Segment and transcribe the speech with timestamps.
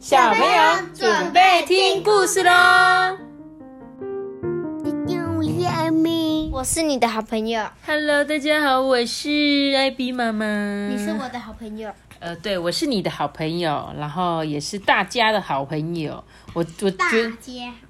[0.00, 2.50] 小朋友准备听故事喽！
[5.36, 7.62] 我是艾米，我是你的好朋友。
[7.84, 10.88] Hello，大家好，我是艾比妈妈。
[10.88, 11.90] 你是我的好朋友。
[12.18, 16.24] 呃，对，我是你的好朋友，然后也是大家的好朋友。
[16.54, 17.30] 我我大觉得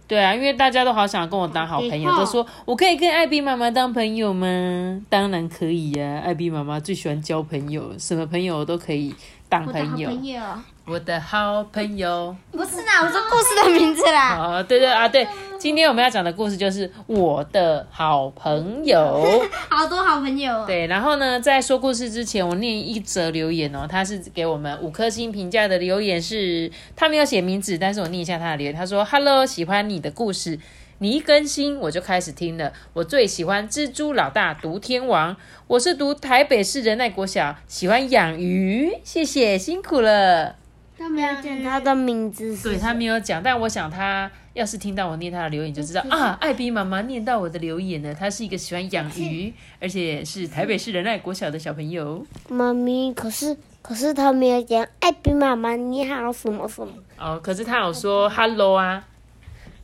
[0.08, 5.00] 对啊，因为大家都好想跟我当好朋友，都说我可以跟艾比妈妈当朋友吗？
[5.08, 9.14] 当然可以呀、艾比妈妈最喜欢交朋友，什么朋友都可以
[9.50, 10.40] 当我的好朋友。
[10.86, 12.34] 我的好朋友。
[12.50, 14.38] 不是啦，我说故事的名字啦。
[14.40, 19.22] 哦，对对啊，对，今天我们要讲的故事就是我的好朋友。
[19.68, 20.64] 好多好朋友哦。
[20.66, 30.58] 对，然后呢，在说故事之前，我念一则留言哦，他是给我们五颗星评价的留言是，他没有写名字，但是我念一下他的留言，他说：“Hello，喜欢你的故事。”
[31.02, 35.34] 你一更新我就开始听了，我最喜欢蜘蛛老大读天王。
[35.66, 40.56] 我是读台北市仁爱国小，喜欢养鱼，谢谢辛苦了。
[40.98, 48.12] 他没有讲他的名字是对他没有讲，但我想他要是听到我念他的留言，就知道 啊，艾比妈妈念到我的留言了。
[48.12, 52.26] 他是一个喜欢养鱼，而且是台北市仁爱国小的小朋友。
[52.50, 59.02] 妈咪，可是可是他没有讲艾比妈妈你好什么什么，哦，可是他有说 hello 啊，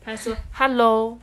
[0.06, 1.18] 他说 hello。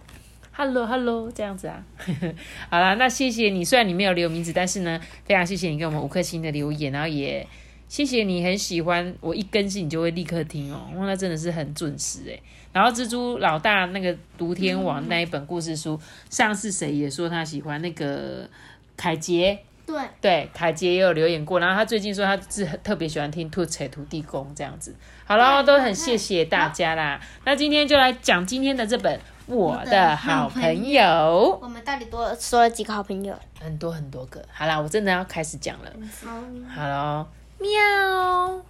[0.56, 1.84] Hello Hello，这样子啊，
[2.70, 3.66] 好啦，那谢谢你。
[3.66, 7.48] 虽然你没有留名字，但是呢，非常谢谢你给我们五颗星的留言，然后也
[7.88, 12.40] 谢谢你很喜欢我一更新你就会立刻听哦，哇，那真的是很准时诶。
[12.72, 18.48] 然后蜘蛛老大那个读天王那一本故事书，上次谁也说他喜欢那个
[18.96, 19.58] 凯杰，
[19.94, 24.96] 对，对，凯杰也有留言过，然后他最近说他是很特别喜欢听兔扯土地公这样子。
[25.26, 27.20] 好了，都很谢谢大家啦。
[27.46, 31.02] 那今天就来讲今天的这本《我的好朋友》，
[31.62, 33.34] 我们到底多说了几个好朋友？
[33.62, 34.44] 很多很多个。
[34.52, 35.92] 好啦，我真的要开始讲了。
[36.74, 37.28] 好喽，
[37.60, 38.62] 喵，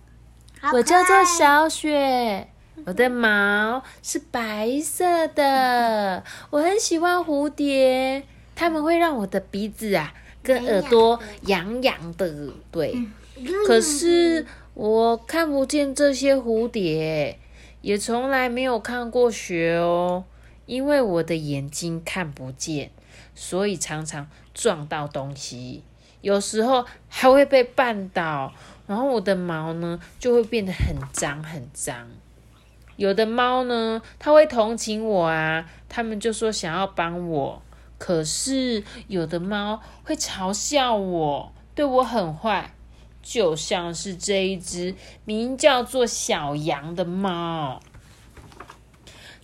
[0.73, 2.47] 我叫做小雪。
[2.85, 8.23] 我的毛是白色的，我很喜欢蝴蝶，
[8.55, 10.11] 它们会让我的鼻子啊
[10.43, 12.51] 跟耳朵痒痒的。
[12.71, 12.95] 对，
[13.65, 17.39] 可是我看不见这些蝴蝶，
[17.81, 20.25] 也从来没有看过雪哦，
[20.65, 22.91] 因为我的眼睛看不见，
[23.33, 25.83] 所以常常撞到东西，
[26.21, 28.53] 有时候还会被绊倒，
[28.85, 32.07] 然后我的毛呢就会变得很脏很脏。
[32.95, 37.61] 有的猫呢，它会同情我啊，它们就说想要帮我。
[38.03, 42.73] 可是有的猫会嘲笑我，对我很坏，
[43.21, 44.93] 就像是这一只
[45.23, 47.79] 名叫做小羊的猫。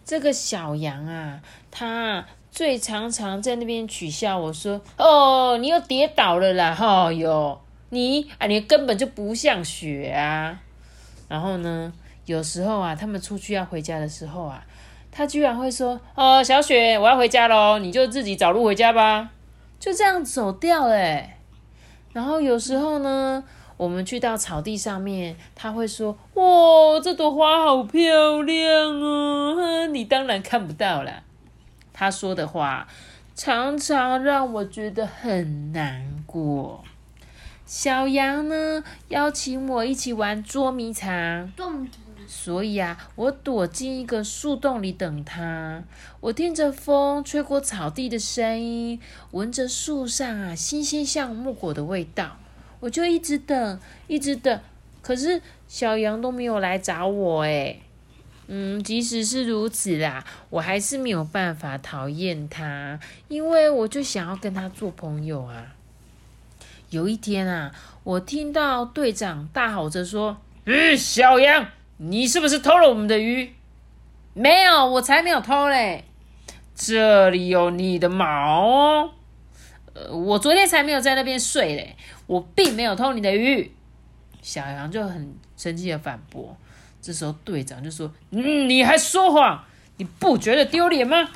[0.04, 6.76] 这个小羊啊，它最常常在那边取笑我说：“哦，你又跌倒了啦！
[6.76, 10.62] 哈、哟，你啊，你根本就不像雪啊。”
[11.30, 11.94] 然后呢，
[12.26, 14.68] 有时候啊，他们出去要回家的时候啊，
[15.12, 19.32] 他居然会说：“哦，小雪，我要回家喽，你就自己找路回家吧。”
[19.80, 21.24] 就这样走掉了。
[22.14, 23.44] 然后有时候呢，
[23.78, 31.24] 我们去到草地上面，他会说：“哇，这朵花好漂亮哦！”你当然看不到啦。
[31.94, 32.88] 他说的话
[33.36, 36.84] 常常让我觉得很难过。
[37.66, 41.52] 小羊呢，邀请我一起玩捉迷藏。
[42.32, 45.84] 所以啊，我躲进一个树洞里等他。
[46.20, 49.02] 我听着风吹过草地的声音，
[49.32, 52.38] 闻着树上啊新鲜橡木果的味道，
[52.82, 54.62] 我就一直等，一直等。
[55.02, 57.82] 可是小羊都没有来找我诶。
[58.46, 65.74] 嗯，即使是如此啦，我还是没有办法讨厌它，因为我就想要跟它做朋友啊。
[66.92, 67.72] 有一天啊，
[68.04, 71.68] 我听到队长大吼着说：“嗯，小羊，
[72.02, 73.54] 你是不是偷了我们的鱼
[74.34, 76.06] ？”“没有，我才没有偷嘞
[76.74, 79.12] ！”“这里有你的毛。
[79.94, 81.96] ”“呃，我昨天才没有在那边睡嘞，
[82.26, 83.72] 我并没有偷你的鱼。”
[84.42, 86.56] 小羊就很生气的反驳。
[87.02, 89.64] 这时候队长就说：“嗯，你还说谎，
[89.98, 91.30] 你不觉得丢脸吗？”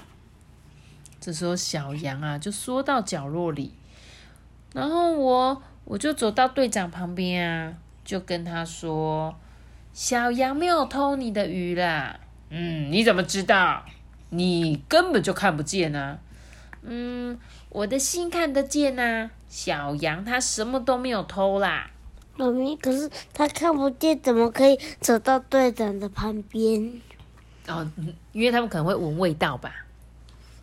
[1.20, 3.74] 这时候小羊啊就缩到角落里。
[4.74, 7.74] 然后我我就走到队长旁边啊，
[8.06, 9.36] 就跟他说
[9.94, 12.20] ：“小羊没有偷你的鱼啦。”
[12.50, 13.84] 嗯，你怎么知道？
[14.30, 16.20] 你根本就看不见啊。
[16.82, 21.90] 嗯，我的心看得见呐、小羊它什么都没有偷啦。
[22.36, 26.92] 妈咪，可是他看不见，怎么可以走到队长的旁边？
[27.68, 29.72] 哦，嗯因为他们可能会闻味道吧，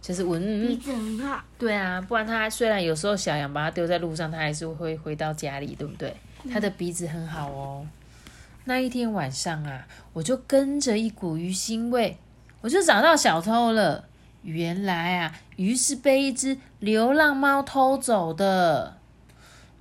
[0.02, 0.40] 就是闻。
[0.42, 6.14] 鼻嗯子很好，对啊，不然它虽然有时候小羊把它丢在路上，它还是会回到家里，对不对？
[6.52, 7.86] 它的鼻子很好哦。
[8.64, 12.18] 那一天晚上啊，我就跟着一股鱼腥味，
[12.60, 14.04] 我就找到小偷了。
[14.42, 18.96] 原来啊，鱼是被一只流浪猫偷走的。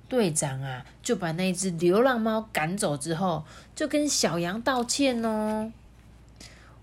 [0.08, 3.44] 队长啊，就把那只流浪猫赶走之后，
[3.76, 5.72] 就跟小羊道歉哦。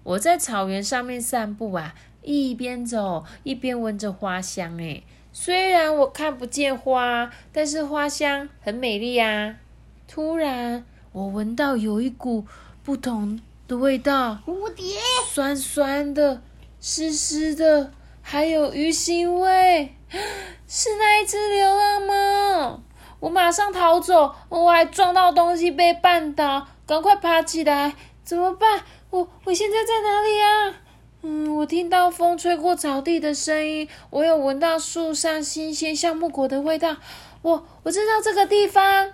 [0.03, 4.77] 我在草原上面散步啊，一边走一边闻着花香。
[4.77, 5.03] 诶，
[5.33, 9.57] 虽然我看不见花，但是花香很美丽啊。
[10.07, 10.85] 突然，
[11.17, 12.45] 我闻到有一股
[12.83, 16.43] 不同的味道，蝴蝶，酸酸的，
[16.79, 17.91] 湿湿的，
[18.21, 19.95] 还有鱼腥味，
[20.69, 22.79] 是那一只流浪猫。
[23.19, 28.83] 我马上逃走，我还撞到东西被绊倒，赶快爬起来，怎么办？
[29.09, 30.75] 我我现在在哪里呀？
[31.23, 36.95] 嗯，我听到风吹过草地的声音，我有闻到树上新鲜橡木果的味道，
[37.41, 39.13] 我我知道这个地方。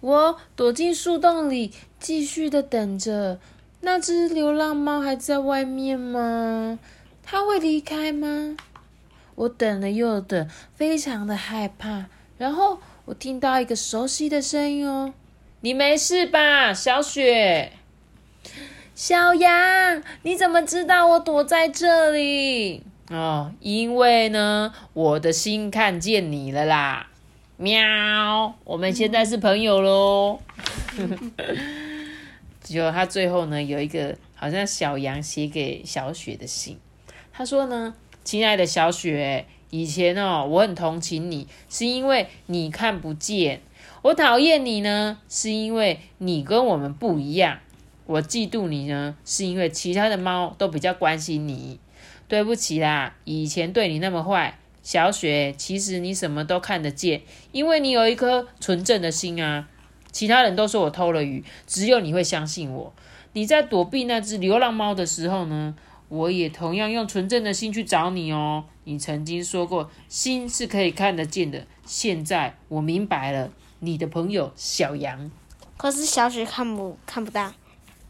[0.00, 3.38] 我躲进树洞里，继续的等着。
[3.80, 6.78] 那只流浪猫还在外面吗？
[7.22, 8.56] 它会离开吗？
[9.34, 12.06] 我等了又等，非常的害怕。
[12.36, 12.78] 然后。
[13.08, 15.14] 我听到一个熟悉的声音哦，
[15.62, 17.72] 你没事吧，小雪？
[18.94, 22.82] 小羊，你怎么知道我躲在这里？
[23.08, 27.08] 哦，因为呢，我的心看见你了啦。
[27.60, 30.38] 喵，我们现在是朋友喽。
[32.62, 36.78] 结果他最后呢，有一个好像小羊写给小雪的信，
[37.32, 39.44] 他说呢，亲爱的小雪。
[39.70, 43.58] 以前哦，我很同情你，是因为你看不见；
[44.02, 47.58] 我讨厌你呢，是因为你跟我们不一样；
[48.06, 51.80] 我嫉妒你呢，是因为其他的猫都比较关心你。
[52.28, 54.58] 对不起啦，以前对你那么坏，
[54.88, 55.52] 小雪。
[55.52, 57.20] 其实你什么都看得见，
[57.52, 59.68] 因为你有一颗纯正的心啊。
[60.10, 62.94] 其他人都说我偷了鱼，只有你会相信我。
[63.34, 65.76] 你在躲避那只流浪猫的时候呢？
[66.08, 68.64] 我也同样用纯正的心去找你哦。
[68.84, 71.66] 你曾经说过，心是可以看得见的。
[71.84, 73.50] 现在我明白了，
[73.80, 75.30] 你的朋友小杨。
[75.76, 77.52] 可是小雪看不看不到？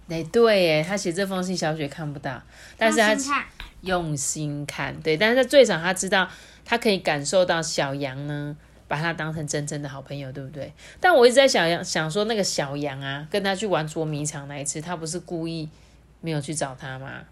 [0.08, 2.40] 哎，对耶，他写这封信，小雪看不到，
[2.78, 3.44] 但是他
[3.82, 6.26] 用心看，对，但是最少他知道，
[6.68, 8.54] 他可以感受到小羊呢，
[8.86, 10.70] 把他当成真正的好朋友，对不对？
[11.00, 15.66] 但我一直在想，想说那个小羊啊，跟他去玩捉迷藏那一次，他不是故意
[16.20, 17.22] 没有去找他吗？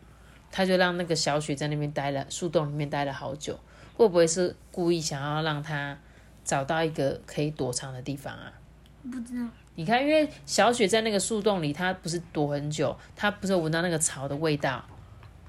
[0.51, 3.61] 他就让那个小雪在那边待了，树洞里面待了好久，
[3.95, 5.99] 会不会是故意想要让他
[6.43, 8.51] 找到一个可以躲藏的地方啊？
[9.03, 9.47] 不知道。
[9.75, 14.83] 你看，因为小雪在那个树洞里，她不是躲很久，她不是闻到那个草的味道，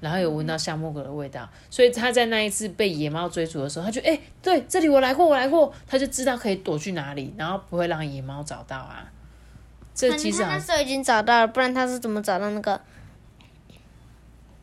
[0.00, 9.10] 然后有闻到橡木果的味道，所以他在那一次被野猫追逐的时候，他就哎，对，这里我来过，我来过，他就知道可以躲去哪里，然后不会让野猫找到啊。
[9.94, 12.80] 这其实那时候已经找到了，不然他是怎么找到那个？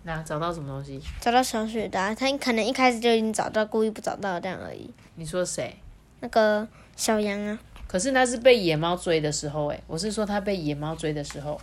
[0.04, 1.02] 那找到什么东西？
[1.20, 4.90] 找到小雪的，他可能一开始就已经找到，故意不找到这样而已。
[5.16, 5.76] 你说谁？
[6.20, 7.60] 那个小羊啊。
[7.88, 11.60] 可是他是被野猫追的时候，哎，我是说他被野猫追的时候。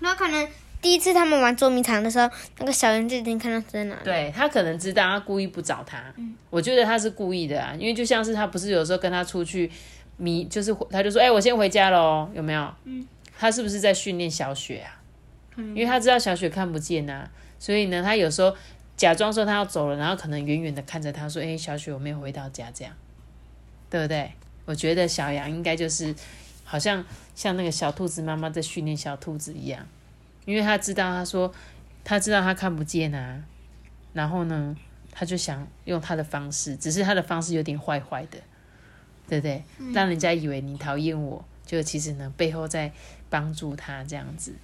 [0.00, 0.48] 那可能
[0.80, 3.96] 第一次他们玩捉迷藏的时候，那个小羊就已经看到在哪。
[4.02, 6.02] 对他可能知道，他故意不找他。
[6.16, 6.34] 嗯。
[6.48, 9.70] 我觉得他是故意的啊，因为就像是他不是有时候跟他出去
[10.16, 12.74] 迷，就是他就说，哎，我先回家喽，有没有？
[12.84, 13.06] 嗯。
[13.38, 15.00] 他是不是在训练小雪啊？
[15.56, 15.68] 嗯。
[15.68, 17.28] 因为他知道小雪看不见呐。
[17.58, 18.56] 所以呢，他有时候
[18.96, 22.94] 假装说他要走了，然后可能远远的看着他说：“哎，小雪，我没有回到家，这样，
[23.90, 24.30] 对不对？”
[24.66, 26.14] 我觉得小羊应该就是
[26.64, 29.86] 好像像那个小兔子妈妈在训练小兔子一样，
[30.44, 31.52] 因为他知道他说
[32.04, 33.40] 他知道他看不见啊，
[34.12, 34.76] 然后呢，
[35.12, 38.38] 他就想用他的方式，只是他的方式有点坏坏的，
[39.28, 39.62] 对不对？
[39.92, 42.92] 让人家以为你讨厌我，就其实呢背后在
[43.28, 44.54] 帮助他这样子。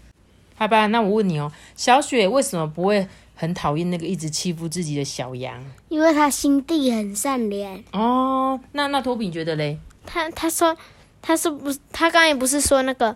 [0.55, 5.63] 好吧，那我问你哦，小雪为什么不会很讨厌那个一直欺负自己的小羊？
[5.91, 7.85] 因为他心地很善良。
[7.93, 9.79] 哦，那那托比觉得嘞？
[10.07, 10.75] 他他说
[11.21, 13.15] 他是不是他刚才不是说那个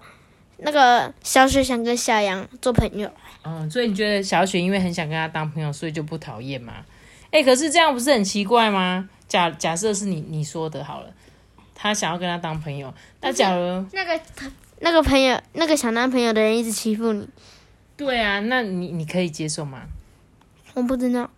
[0.62, 3.10] 那个小雪想跟小羊做朋友？
[3.42, 6.84] 嗯，所以你觉得小雪因为很想跟他当朋友，所以就不讨厌吗？
[7.30, 9.08] 哎，可是这样不是很奇怪吗？
[9.28, 11.12] 假假设是你你说的好了，
[11.74, 14.50] 他想要跟他当朋友，那假如那个他。
[14.82, 17.28] 那个朋友，那个想当朋友的人一直欺负你。
[17.98, 19.82] 对啊，那你你可以接受吗？
[20.72, 21.30] 我不知道。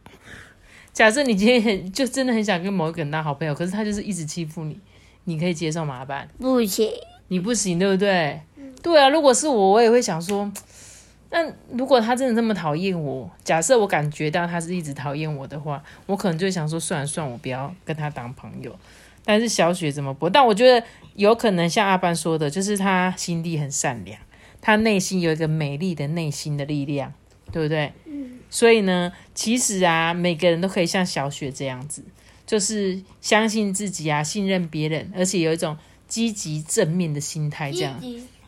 [0.93, 4.79] 假设你今天很就真的很想跟某一个人当好朋友，可是他就是一直欺负你，
[5.25, 6.05] 你可以接受吗？
[6.05, 6.29] 办？
[6.39, 6.89] 不行。
[7.27, 8.41] 你不行，对不对？
[8.83, 10.51] 对啊，如果是我，我也会想说，
[11.31, 11.39] 那
[11.71, 18.77] 如果他真的这么讨厌我，假设我感觉到他是一直讨厌我的话，我可能就想说，算了算了，我不要跟他当朋友。
[19.25, 20.29] 但是小雪怎么不？
[20.29, 20.85] 但我觉得
[21.15, 24.19] 有可能像阿班说的，就是他心地很善良，
[24.61, 27.13] 他内心有一个美丽的内心的力量，
[27.53, 27.93] 对不对？
[28.07, 28.41] 嗯。
[28.51, 32.03] 所以呢，其实啊，每个人都可以像小雪这样子，
[32.45, 37.99] 就是相信自己啊，信任别人，而且有一种积极正面的心态，这样。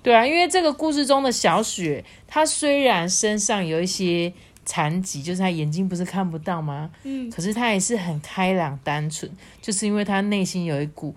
[0.05, 4.31] 对啊，因为这个故事中的小雪，她虽然身上有一些
[4.67, 6.91] 残疾，就是她眼睛不是看不到吗？
[7.05, 7.31] 嗯。
[7.31, 9.33] 可是她也是很开朗单纯，
[9.63, 11.17] 就是因为她内心有一股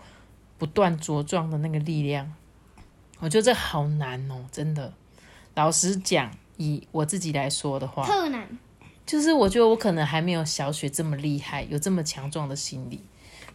[0.58, 2.34] 不断茁壮的那个力量。
[3.20, 4.94] 我觉得这好难哦，真的。
[5.56, 8.48] 老实讲，以我自己来说的话，特难。
[9.06, 13.02] 就是我觉得我可能还没有小雪这么厉害，有这么强壮的心理。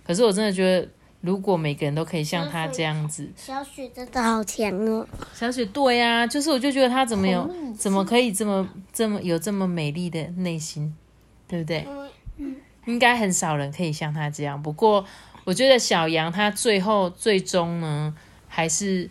[0.05, 0.87] 可是我真的觉得。
[1.23, 5.07] 如果每个人都可以像他这样子，小雪真的好强哦！
[5.33, 7.49] 小雪对呀，就是我就觉得他怎么有，
[7.79, 10.93] 怎么可以这么这么有这么美丽的内心，
[11.47, 11.87] 对不对？
[12.39, 14.61] 嗯，应该很少人可以像他这样。
[14.61, 15.07] 不过
[15.45, 18.13] 我觉得小杨他最后最终呢，
[18.49, 19.09] 还是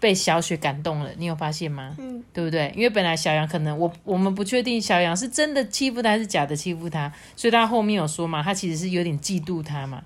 [0.00, 1.10] 被小雪感动了。
[1.16, 1.94] 你有发现吗？
[1.98, 2.72] 嗯，对不对？
[2.76, 10.02] 因为本来小杨可能我我们不确定小杨是真的欺负他还是假的欺负他，所以他后面有说嘛，他其实是有点嫉妒他嘛。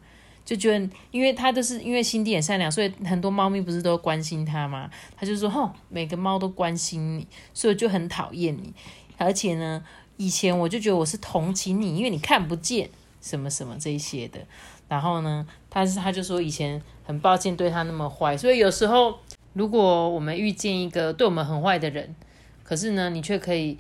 [0.49, 4.89] 就觉得，因为他都是因为心地很善良，所以很多猫咪不是都关心他吗？
[5.15, 8.73] 他就说：“吼，每个猫都关心你，所以就很讨厌你。
[9.19, 9.85] 而且呢，
[10.17, 12.89] 以前我就觉得我是同情你，因为你看不见
[13.21, 14.41] 什么什么这一些的。
[14.89, 19.19] 然后呢，他是他就说以前很抱歉对他那么坏，所以有时候
[19.53, 22.17] 如果我们遇见一个对我们很坏的人，
[22.65, 23.77] 可是呢，你却可以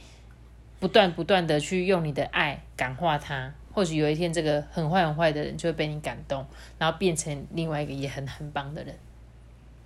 [0.79, 6.45] 不断不断的去用你的爱感化他。”或许有一天，这个很坏很坏的人就会被你感动，
[6.79, 8.93] 然后变成另外一个也很很棒的人。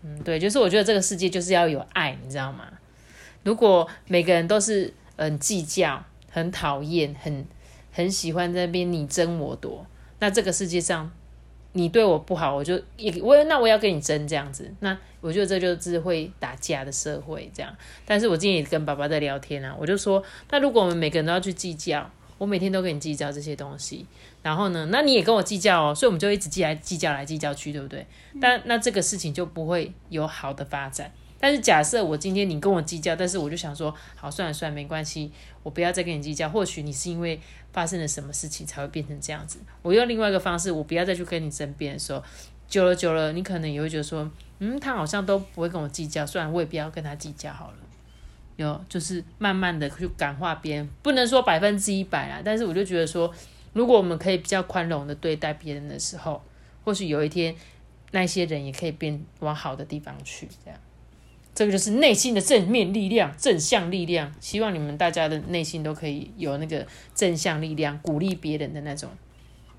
[0.02, 2.72] 嗯，对，就是我觉得这个世界就是要有爱，你知道吗？
[3.42, 7.44] 如果每个人都是很计较、很讨厌、很
[7.92, 9.86] 很喜欢在那边你争我夺，
[10.20, 11.12] 那这个世界上
[11.72, 17.76] 你对我不好，我就也我那我要跟你争这样子，那我觉得这就是会打架的社会这样。
[18.06, 22.10] 但是我今天也跟爸爸在聊天啊，我就说，那如果我们每个人都要去计较。
[22.42, 24.04] 我每天都跟你计较这些东西，
[24.42, 28.04] 然后呢，那你也跟我计较哦，所以我们就一直计来计较来计较去，对不对？
[28.40, 31.12] 但那这个事情就不会有好的发展。
[31.38, 35.30] 但是假设我今天你跟我计较，但是我就想说，好，算了算了，没关系，
[35.62, 36.48] 我不要再跟你计较。
[36.48, 37.40] 或许你是因为
[37.72, 39.60] 发生了什么事情才会变成这样子。
[39.82, 42.20] 我用另外一个方式，我不要再去跟你争辩的时候，
[42.66, 47.76] 久了久了，你可能也会觉得说，嗯，他好像都不会跟我计较，虽然我也不要跟他计较好了。
[48.56, 53.32] 有，就是慢慢的去感化别人，不能说百分之一百啊，但是我就觉得说，
[53.72, 56.42] 如果我们可以比较宽容的对待别人的时候，
[56.84, 57.54] 或许有一天
[58.10, 60.48] 那些人也可以变往好的地方去。
[60.64, 60.78] 这样，
[61.54, 64.32] 这个就是内心的正面力量、正向力量。
[64.40, 69.10] 希望你们大家的内心都可以有那个正向力量，鼓励别人的那种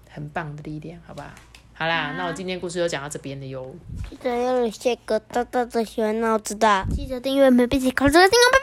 [0.10, 1.36] 很棒的力量，好吧？
[1.76, 3.76] 好啦，那我今天故事就讲到这边了哟。
[4.08, 8.63] 记得要写个大大的小脑子的，记得订阅没被考这个订阅，拜拜。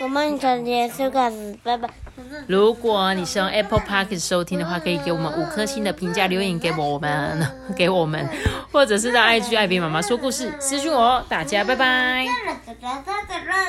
[0.00, 1.88] 我们再见，收卡子，拜拜。
[2.46, 8.28] 如果你是用 Apple Park 收听的话，可以给我们五颗星的评价留言给我们， 给我们，
[8.70, 12.26] 或者是到 IG 爱比妈妈说故事私信我哦，大家拜拜。